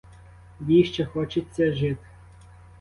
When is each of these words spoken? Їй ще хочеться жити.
Їй 0.59 0.83
ще 0.83 1.05
хочеться 1.05 1.73
жити. 1.73 2.07